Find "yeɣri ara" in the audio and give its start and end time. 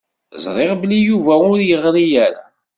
1.69-2.43